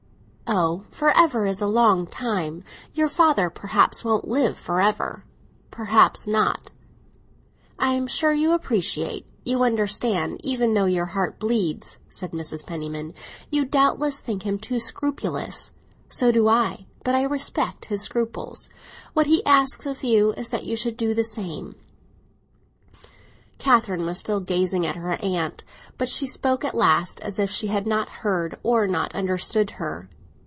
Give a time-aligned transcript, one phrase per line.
[0.53, 2.65] "Oh, for ever is a long time.
[2.93, 5.23] Your father, perhaps, won't live for ever."
[5.71, 6.71] "Perhaps not."
[7.79, 12.65] "I am sure you appreciate—you understand—even though your heart bleeds," said Mrs.
[12.65, 13.13] Penniman.
[13.49, 15.71] "You doubtless think him too scrupulous.
[16.09, 18.69] So do I, but I respect his scruples.
[19.13, 21.75] What he asks of you is that you should do the same."
[23.57, 25.63] Catherine was still gazing at her aunt,
[25.97, 30.09] but she spoke at last, as if she had not heard or not understood her.